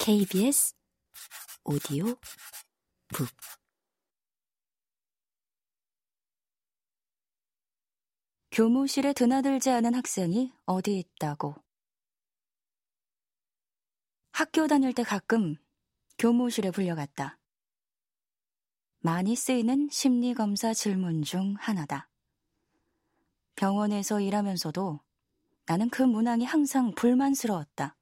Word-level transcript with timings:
KBS 0.00 0.74
오디오 1.64 2.06
북 3.08 3.28
교무실에 8.58 9.12
드나들지 9.12 9.70
않은 9.70 9.94
학생이 9.94 10.52
어디 10.66 10.98
있다고. 10.98 11.54
학교 14.32 14.66
다닐 14.66 14.92
때 14.92 15.02
가끔 15.04 15.56
교무실에 16.18 16.70
불려갔다. 16.72 17.38
많이 18.98 19.36
쓰이는 19.36 19.88
심리검사 19.92 20.74
질문 20.74 21.22
중 21.22 21.54
하나다. 21.58 22.08
병원에서 23.54 24.20
일하면서도 24.20 25.00
나는 25.66 25.90
그 25.90 26.02
문항이 26.02 26.44
항상 26.44 26.92
불만스러웠다. 26.96 27.97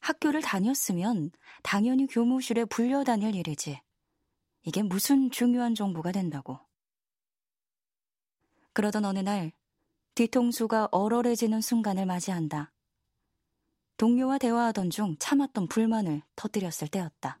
학교를 0.00 0.42
다녔으면 0.42 1.30
당연히 1.62 2.06
교무실에 2.06 2.64
불려다닐 2.64 3.34
일이지. 3.34 3.80
이게 4.62 4.82
무슨 4.82 5.30
중요한 5.30 5.74
정보가 5.74 6.12
된다고. 6.12 6.58
그러던 8.72 9.04
어느 9.04 9.18
날 9.20 9.52
뒤통수가 10.14 10.88
얼얼해지는 10.90 11.60
순간을 11.60 12.06
맞이한다. 12.06 12.72
동료와 13.96 14.38
대화하던 14.38 14.90
중 14.90 15.16
참았던 15.18 15.68
불만을 15.68 16.22
터뜨렸을 16.34 16.88
때였다. 16.88 17.38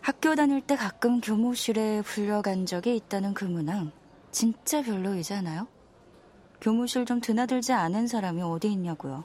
학교 0.00 0.34
다닐 0.34 0.62
때 0.62 0.74
가끔 0.74 1.20
교무실에 1.20 2.00
불려간 2.00 2.64
적이 2.64 2.96
있다는 2.96 3.34
그 3.34 3.44
문항 3.44 3.92
진짜 4.30 4.82
별로이지 4.82 5.34
않아요? 5.34 5.66
교무실 6.60 7.06
좀 7.06 7.20
드나들지 7.20 7.72
않은 7.72 8.06
사람이 8.06 8.42
어디 8.42 8.70
있냐고요. 8.72 9.24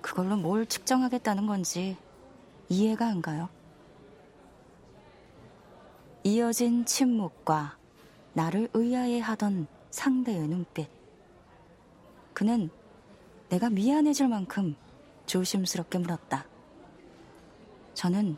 그걸로 0.00 0.36
뭘 0.36 0.66
측정하겠다는 0.66 1.46
건지 1.46 1.96
이해가 2.68 3.06
안 3.06 3.22
가요. 3.22 3.48
이어진 6.24 6.84
침묵과 6.84 7.76
나를 8.32 8.68
의아해 8.74 9.20
하던 9.20 9.66
상대의 9.90 10.48
눈빛. 10.48 10.88
그는 12.32 12.70
내가 13.48 13.68
미안해질 13.70 14.28
만큼 14.28 14.74
조심스럽게 15.26 15.98
물었다. 15.98 16.46
저는 17.94 18.36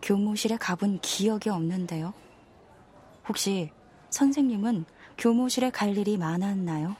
교무실에 0.00 0.56
가본 0.56 1.00
기억이 1.00 1.48
없는데요. 1.48 2.14
혹시 3.28 3.70
선생님은 4.10 4.84
교무실에 5.18 5.70
갈 5.70 5.96
일이 5.96 6.16
많았나요? 6.16 6.96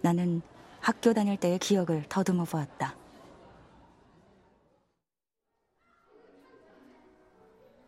나는 0.00 0.42
학교 0.80 1.12
다닐 1.12 1.36
때의 1.36 1.58
기억을 1.58 2.04
더듬어 2.08 2.44
보았다. 2.44 2.96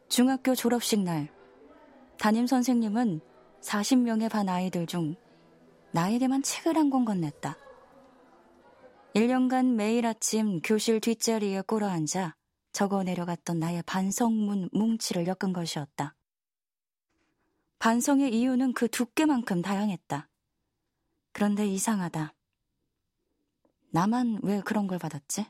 중학교 0.09 0.55
졸업식 0.55 1.01
날, 1.01 1.29
담임 2.19 2.47
선생님은 2.47 3.21
40명의 3.61 4.31
반 4.31 4.49
아이들 4.49 4.87
중 4.87 5.15
나에게만 5.93 6.43
책을 6.43 6.77
한 6.77 6.91
권 6.91 7.05
건넸다. 7.05 7.57
1년간 9.15 9.75
매일 9.75 10.07
아침 10.07 10.61
교실 10.63 11.01
뒷자리에 11.01 11.63
꿇어 11.63 11.89
앉아 11.89 12.35
적어 12.73 13.03
내려갔던 13.03 13.59
나의 13.59 13.83
반성문 13.87 14.71
뭉치를 14.73 15.27
엮은 15.27 15.53
것이었다. 15.53 16.15
반성의 17.81 18.39
이유는 18.39 18.75
그 18.75 18.89
두께만큼 18.89 19.63
다양했다. 19.63 20.29
그런데 21.33 21.67
이상하다. 21.67 22.35
나만 23.89 24.41
왜 24.43 24.61
그런 24.61 24.87
걸 24.87 24.99
받았지? 24.99 25.47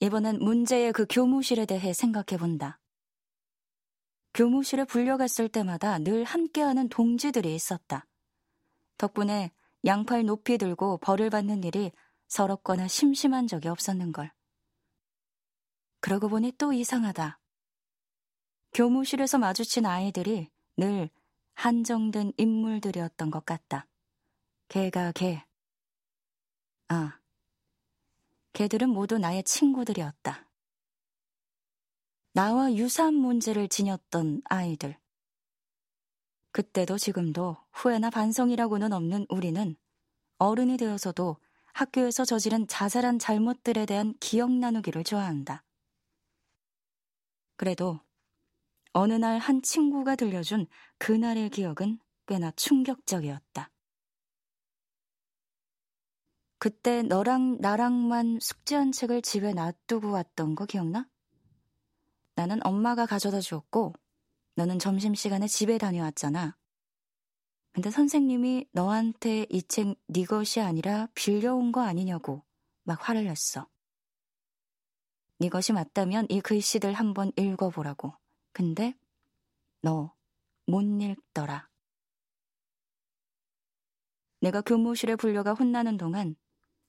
이번엔 0.00 0.38
문제의 0.38 0.94
그 0.94 1.04
교무실에 1.08 1.66
대해 1.66 1.92
생각해 1.92 2.38
본다. 2.38 2.80
교무실에 4.32 4.84
불려갔을 4.84 5.50
때마다 5.50 5.98
늘 5.98 6.24
함께하는 6.24 6.88
동지들이 6.88 7.54
있었다. 7.54 8.06
덕분에 8.96 9.52
양팔 9.84 10.24
높이 10.24 10.56
들고 10.56 10.96
벌을 10.98 11.28
받는 11.28 11.62
일이 11.62 11.92
서럽거나 12.28 12.88
심심한 12.88 13.46
적이 13.46 13.68
없었는걸. 13.68 14.32
그러고 16.00 16.28
보니 16.28 16.52
또 16.52 16.72
이상하다. 16.72 17.38
교무실에서 18.72 19.38
마주친 19.38 19.86
아이들이 19.86 20.48
늘 20.76 21.10
한정된 21.54 22.32
인물들이었던 22.36 23.30
것 23.30 23.44
같다. 23.44 23.86
개가 24.68 25.12
개. 25.12 25.42
아, 26.88 27.18
개들은 28.52 28.88
모두 28.90 29.18
나의 29.18 29.42
친구들이었다. 29.44 30.46
나와 32.32 32.72
유사한 32.72 33.14
문제를 33.14 33.68
지녔던 33.68 34.42
아이들. 34.44 34.96
그때도 36.52 36.98
지금도 36.98 37.56
후회나 37.72 38.10
반성이라고는 38.10 38.92
없는 38.92 39.26
우리는 39.28 39.76
어른이 40.38 40.76
되어서도 40.76 41.36
학교에서 41.72 42.24
저지른 42.24 42.66
자잘한 42.66 43.18
잘못들에 43.18 43.86
대한 43.86 44.14
기억 44.20 44.50
나누기를 44.52 45.04
좋아한다. 45.04 45.64
그래도 47.56 48.00
어느 48.92 49.12
날 49.14 49.38
한 49.38 49.62
친구가 49.62 50.16
들려준 50.16 50.66
그날의 50.98 51.50
기억은 51.50 51.98
꽤나 52.26 52.50
충격적이었다. 52.52 53.70
그때 56.58 57.02
너랑 57.02 57.58
나랑만 57.60 58.38
숙제 58.40 58.74
한 58.76 58.90
책을 58.92 59.22
집에 59.22 59.52
놔두고 59.52 60.10
왔던 60.10 60.54
거 60.56 60.66
기억나? 60.66 61.08
나는 62.34 62.64
엄마가 62.66 63.06
가져다 63.06 63.40
주었고, 63.40 63.94
너는 64.56 64.78
점심시간에 64.78 65.46
집에 65.46 65.78
다녀왔잖아. 65.78 66.56
근데 67.72 67.90
선생님이 67.90 68.66
너한테 68.72 69.46
이 69.50 69.62
책 69.62 69.96
네 70.08 70.24
것이 70.24 70.60
아니라 70.60 71.08
빌려온 71.14 71.70
거 71.72 71.82
아니냐고 71.82 72.44
막 72.82 73.08
화를 73.08 73.24
냈어. 73.24 73.68
네 75.38 75.48
것이 75.48 75.72
맞다면 75.72 76.26
이 76.28 76.40
글씨들 76.40 76.94
한번 76.94 77.30
읽어보라고. 77.36 78.14
근데 78.52 78.94
너 79.82 80.18
못 80.68 80.82
읽더라. 80.82 81.66
내가 84.42 84.60
교무실에 84.60 85.16
불려가 85.16 85.54
혼나는 85.54 85.96
동안 85.96 86.36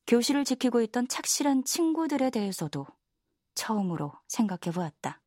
교실을 0.06 0.44
지키고 0.44 0.81
있던 0.81 1.08
착실한 1.08 1.64
친구들에 1.64 2.30
대해서도 2.30 2.86
처음으로 3.56 4.12
생각해 4.28 4.74
보았다. 4.74 5.22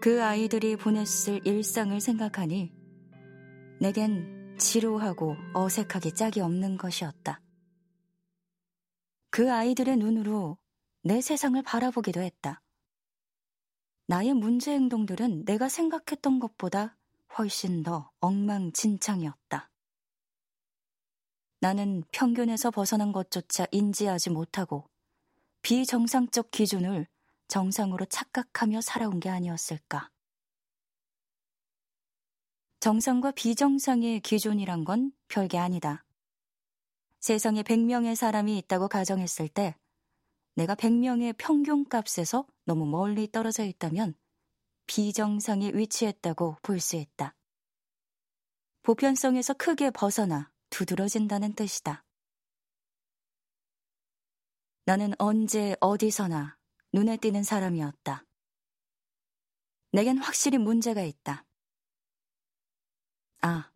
그 0.00 0.22
아이들이 0.22 0.74
보냈을 0.76 1.46
일상을 1.46 1.98
생각하니 2.00 2.74
내겐 3.80 4.43
지루하고 4.58 5.36
어색하기 5.52 6.14
짝이 6.14 6.40
없는 6.40 6.76
것이었다. 6.76 7.40
그 9.30 9.52
아이들의 9.52 9.96
눈으로 9.96 10.58
내 11.02 11.20
세상을 11.20 11.60
바라보기도 11.62 12.20
했다. 12.20 12.62
나의 14.06 14.32
문제 14.34 14.72
행동들은 14.72 15.44
내가 15.44 15.68
생각했던 15.68 16.38
것보다 16.38 16.96
훨씬 17.36 17.82
더 17.82 18.10
엉망진창이었다. 18.20 19.70
나는 21.60 22.04
평균에서 22.12 22.70
벗어난 22.70 23.10
것조차 23.12 23.66
인지하지 23.72 24.30
못하고 24.30 24.88
비정상적 25.62 26.50
기준을 26.50 27.06
정상으로 27.48 28.04
착각하며 28.04 28.82
살아온 28.82 29.18
게 29.18 29.30
아니었을까. 29.30 30.10
정상과 32.84 33.30
비정상의 33.30 34.20
기준이란 34.20 34.84
건 34.84 35.10
별게 35.28 35.56
아니다. 35.56 36.04
세상에 37.18 37.62
100명의 37.62 38.14
사람이 38.14 38.58
있다고 38.58 38.88
가정했을 38.88 39.48
때 39.48 39.74
내가 40.54 40.74
100명의 40.74 41.34
평균값에서 41.38 42.46
너무 42.66 42.84
멀리 42.84 43.32
떨어져 43.32 43.64
있다면 43.64 44.14
비정상에 44.86 45.72
위치했다고 45.72 46.58
볼 46.60 46.78
수 46.78 46.96
있다. 46.96 47.34
보편성에서 48.82 49.54
크게 49.54 49.90
벗어나 49.90 50.52
두드러진다는 50.68 51.54
뜻이다. 51.54 52.04
나는 54.84 55.14
언제 55.16 55.74
어디서나 55.80 56.58
눈에 56.92 57.16
띄는 57.16 57.44
사람이었다. 57.44 58.26
내겐 59.92 60.18
확실히 60.18 60.58
문제가 60.58 61.02
있다. 61.02 61.46
아, 63.46 63.70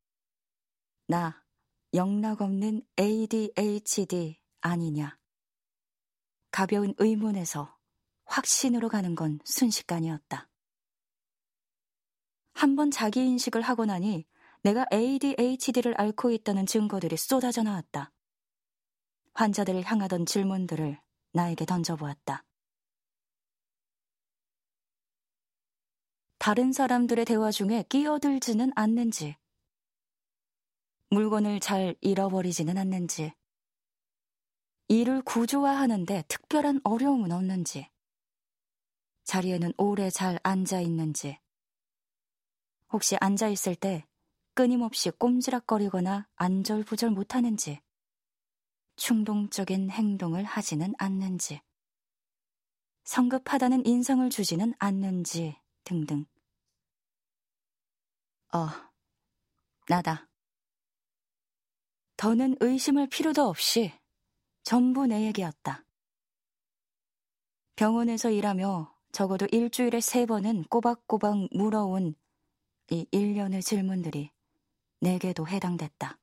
나 1.08 1.44
영락 1.92 2.40
없는 2.40 2.80
ADHD 2.98 4.40
아니냐. 4.62 5.18
가벼운 6.50 6.94
의문에서 6.96 7.76
확신으로 8.24 8.88
가는 8.88 9.14
건 9.14 9.38
순식간이었다. 9.44 10.48
한 12.54 12.76
번 12.76 12.90
자기 12.90 13.26
인식을 13.26 13.60
하고 13.60 13.84
나니 13.84 14.26
내가 14.62 14.86
ADHD를 14.90 16.00
앓고 16.00 16.30
있다는 16.30 16.64
증거들이 16.64 17.18
쏟아져 17.18 17.62
나왔다. 17.62 18.10
환자들을 19.34 19.82
향하던 19.84 20.24
질문들을 20.24 20.98
나에게 21.32 21.66
던져보았다. 21.66 22.42
다른 26.38 26.72
사람들의 26.72 27.26
대화 27.26 27.50
중에 27.50 27.84
끼어들지는 27.90 28.72
않는지, 28.74 29.36
물건을 31.10 31.60
잘 31.60 31.96
잃어버리지는 32.02 32.76
않는지, 32.76 33.32
일을 34.88 35.22
구조화하는데 35.22 36.24
특별한 36.28 36.80
어려움은 36.84 37.32
없는지, 37.32 37.88
자리에는 39.24 39.72
오래 39.78 40.10
잘 40.10 40.38
앉아 40.42 40.80
있는지, 40.80 41.38
혹시 42.90 43.16
앉아 43.20 43.48
있을 43.48 43.74
때 43.74 44.06
끊임없이 44.54 45.10
꼼지락거리거나 45.10 46.28
안절부절 46.36 47.10
못하는지, 47.10 47.80
충동적인 48.96 49.90
행동을 49.90 50.44
하지는 50.44 50.92
않는지, 50.98 51.62
성급하다는 53.04 53.86
인상을 53.86 54.28
주지는 54.28 54.74
않는지 54.78 55.56
등등. 55.84 56.26
어, 58.52 58.68
나다. 59.88 60.27
더는 62.18 62.56
의심할 62.58 63.06
필요도 63.06 63.46
없이 63.46 63.92
전부 64.64 65.06
내 65.06 65.24
얘기였다. 65.26 65.84
병원에서 67.76 68.30
일하며 68.30 68.92
적어도 69.12 69.46
일주일에 69.52 70.00
세 70.00 70.26
번은 70.26 70.64
꼬박꼬박 70.64 71.50
물어온 71.52 72.16
이 72.90 73.06
일련의 73.12 73.62
질문들이 73.62 74.32
내게도 75.00 75.46
해당됐다. 75.46 76.18